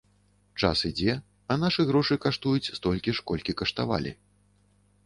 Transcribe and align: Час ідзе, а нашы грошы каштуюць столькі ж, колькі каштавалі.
Час 0.61 0.77
ідзе, 0.89 1.13
а 1.51 1.59
нашы 1.65 1.81
грошы 1.91 2.15
каштуюць 2.25 2.73
столькі 2.81 3.11
ж, 3.21 3.31
колькі 3.35 3.57
каштавалі. 3.63 4.11